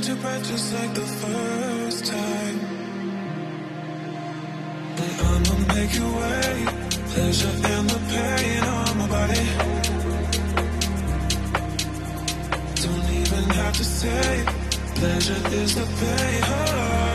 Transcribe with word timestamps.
hold 0.00 0.08
your 0.08 0.16
breath 0.16 0.48
just 0.48 0.72
like 0.74 0.94
the 0.94 1.06
first 1.22 2.06
time. 2.06 2.60
And 5.02 5.20
I'ma 5.28 5.74
make 5.74 5.94
you 5.94 6.08
wait. 6.20 6.68
Pleasure 7.12 7.54
and 7.72 7.90
the 7.90 8.00
pain 8.08 8.62
on 8.64 8.98
my 8.98 9.06
body. 9.16 9.46
Don't 12.82 13.10
even 13.20 13.44
have 13.60 13.74
to 13.74 13.84
say, 13.84 14.44
pleasure 14.94 15.54
is 15.54 15.74
the 15.74 15.86
pain. 16.00 16.42
Oh. 16.44 17.09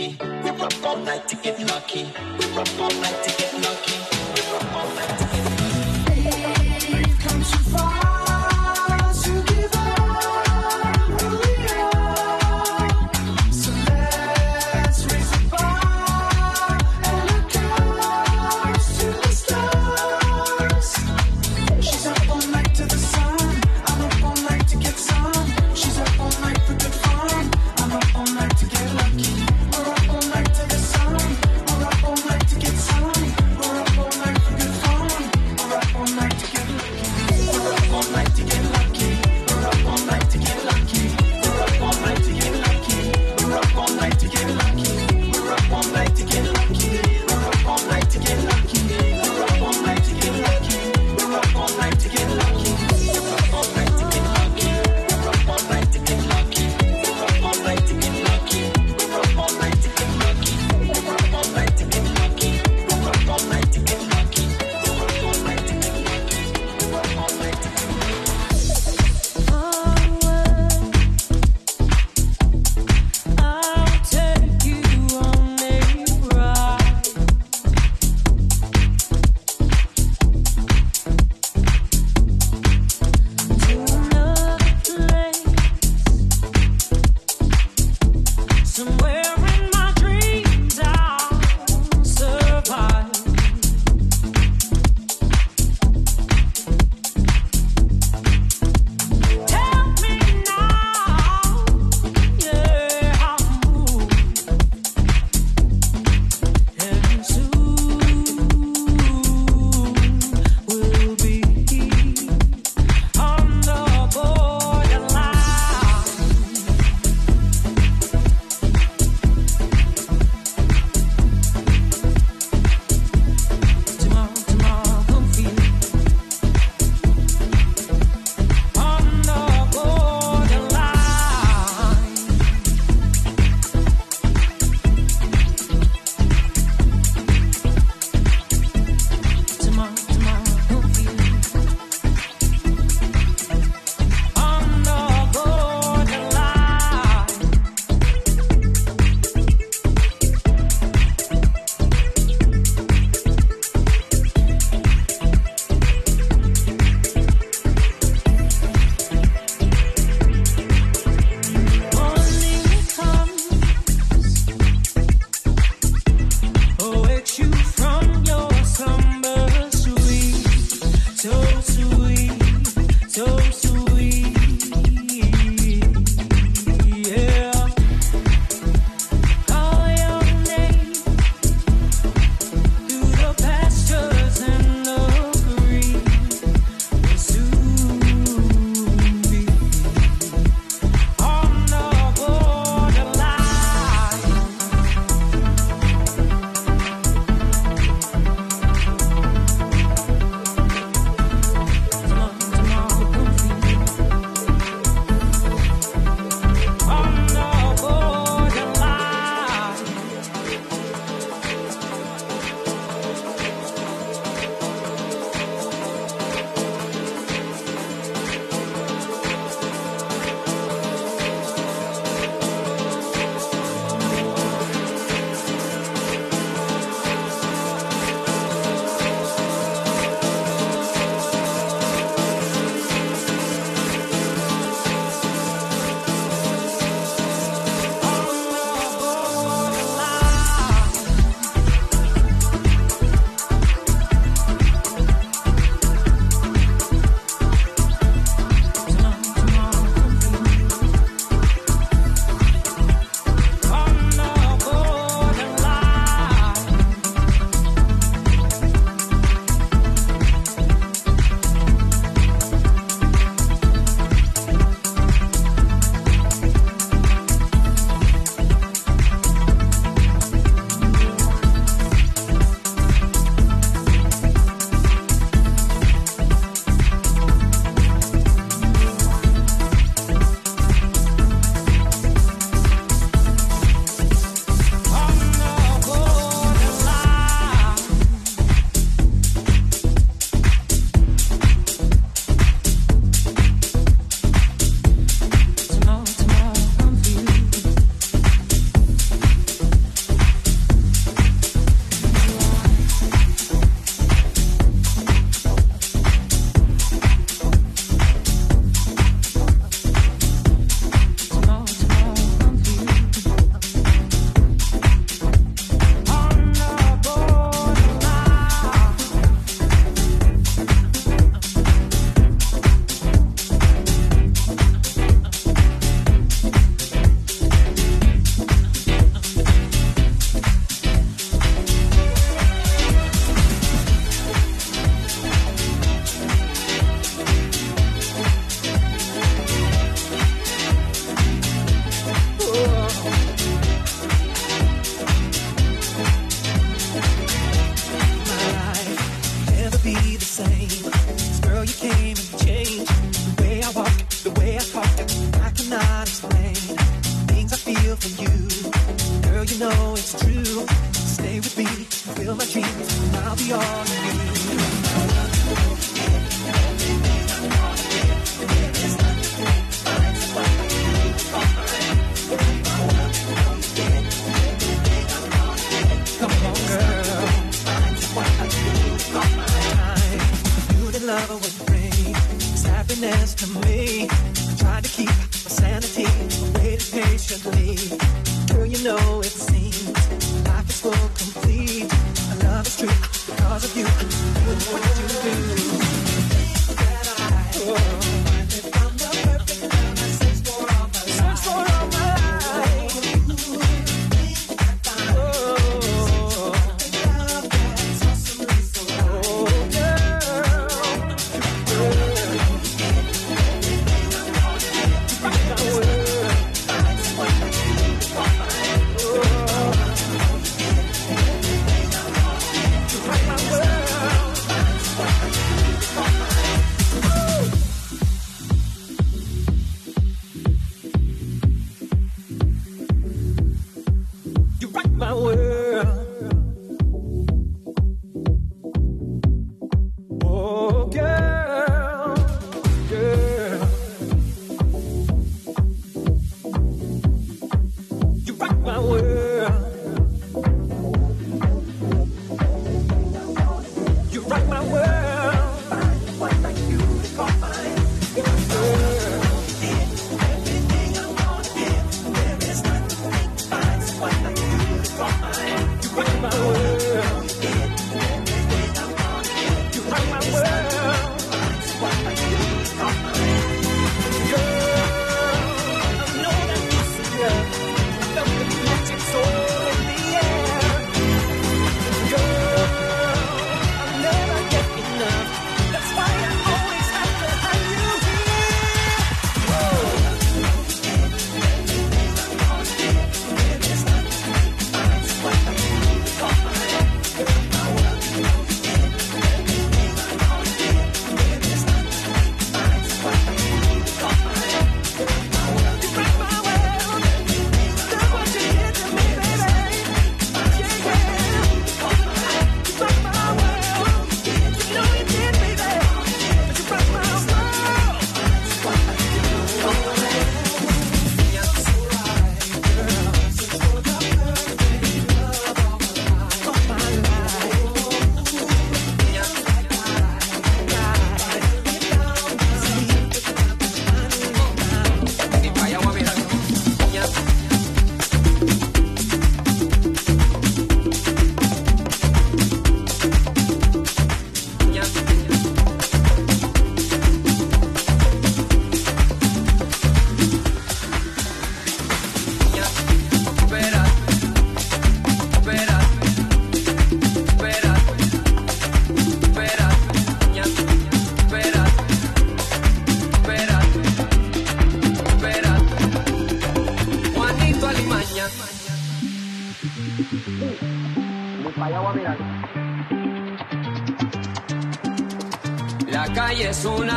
lucky. 0.00 0.16
We 0.44 0.50
rock 0.50 0.84
all 0.84 0.96
night 0.96 1.28
to 1.28 1.36
get 1.36 1.60
lucky. 1.66 2.04
We 2.38 2.46
rock 2.56 2.68
all 2.78 2.90
night 3.00 3.22
to 3.24 3.36
get 3.36 3.49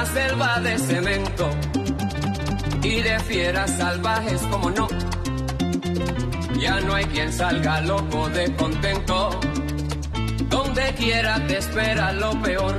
selva 0.06 0.60
de 0.60 0.78
cemento 0.78 1.50
y 2.82 3.02
de 3.02 3.20
fieras 3.20 3.78
salvajes 3.78 4.42
como 4.52 4.70
no. 4.72 4.88
Ya 6.60 6.80
no 6.82 6.94
hay 6.94 7.06
quien 7.06 7.32
salga 7.32 7.82
loco 7.82 8.30
de 8.30 8.54
contento. 8.56 9.40
Donde 10.50 10.94
quiera 10.96 11.46
te 11.48 11.58
espera 11.58 12.12
lo 12.14 12.32
peor. 12.42 12.78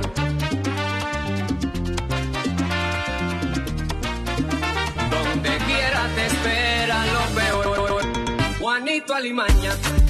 Donde 5.11 5.57
quiera 5.67 6.01
te 6.15 6.25
espera 6.25 7.05
lo 7.05 7.35
peor. 7.35 8.01
Juanito 8.59 9.13
Alimaña. 9.13 10.04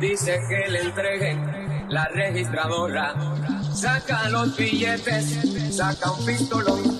Dice 0.00 0.40
que 0.48 0.70
le 0.70 0.80
entreguen 0.80 1.86
la 1.88 2.06
registradora. 2.06 3.14
Saca 3.72 4.28
los 4.28 4.56
billetes, 4.56 5.76
saca 5.76 6.10
un 6.10 6.26
pistolón 6.26 6.93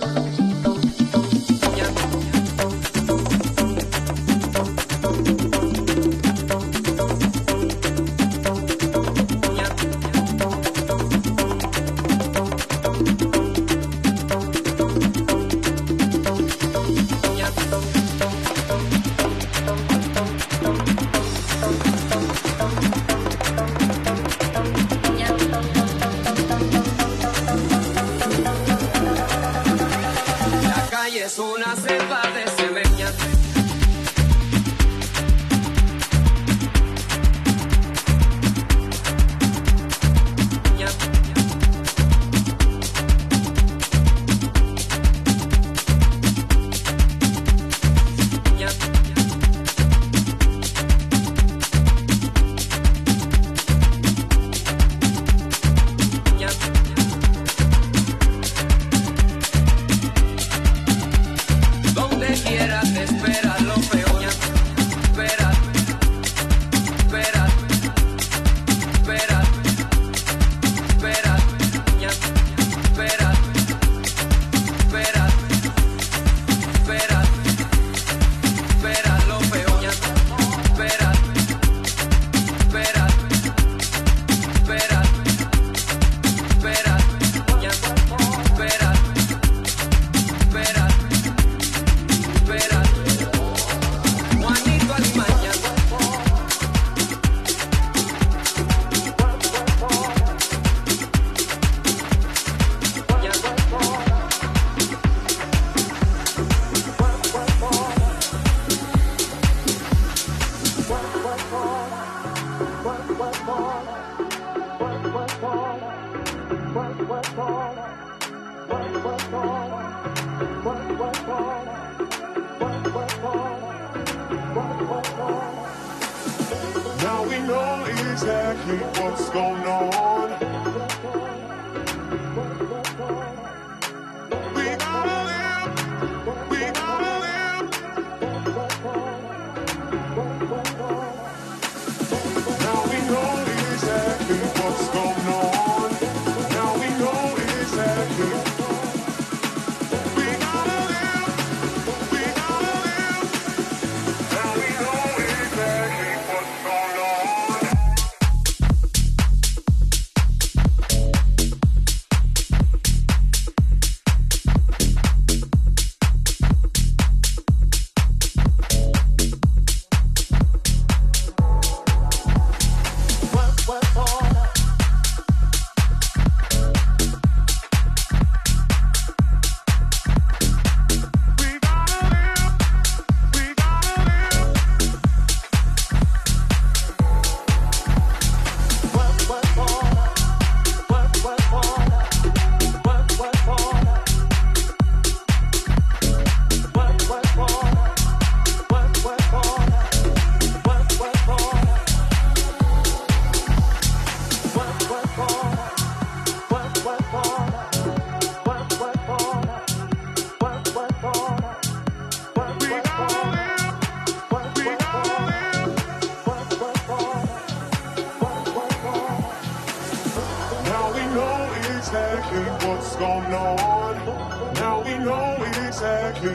exactly 222.25 222.69
what's 222.69 222.97
going 222.97 223.35
on. 223.35 224.55
Now 224.55 224.83
we 224.83 224.99
know 224.99 225.37
exactly. 225.67 226.35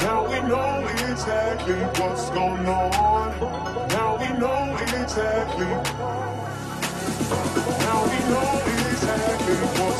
Now 0.00 0.26
we 0.28 0.40
know 0.48 0.86
exactly 1.10 1.74
what's 1.74 2.30
going 2.30 2.66
on. 2.66 3.88
Now 3.88 4.16
we 4.18 4.28
know 4.38 4.76
exactly. 4.80 5.66
Now 7.86 8.04
we 8.04 8.18
know 8.30 8.62
exactly 8.90 9.56
what's 9.78 9.97